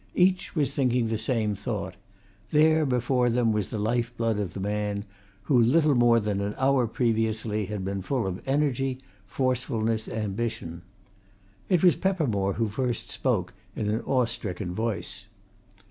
Each 0.15 0.55
was 0.55 0.73
thinking 0.73 1.05
the 1.09 1.17
same 1.19 1.53
thought 1.53 1.95
there, 2.49 2.87
before 2.87 3.29
them, 3.29 3.51
was 3.51 3.69
the 3.69 3.77
life 3.77 4.17
blood 4.17 4.39
of 4.39 4.55
the 4.55 4.59
man 4.59 5.05
who 5.43 5.61
little 5.61 5.93
more 5.93 6.19
than 6.19 6.41
an 6.41 6.55
hour 6.57 6.87
previously 6.87 7.67
had 7.67 7.85
been 7.85 8.01
full 8.01 8.25
of 8.25 8.41
energy, 8.47 8.97
forcefulness, 9.27 10.07
ambition. 10.09 10.81
It 11.69 11.83
was 11.83 11.95
Peppermore 11.95 12.53
who 12.53 12.67
first 12.67 13.11
spoke, 13.11 13.53
in 13.75 13.91
an 13.91 14.01
awe 14.01 14.25
stricken 14.25 14.73
voice. 14.73 15.27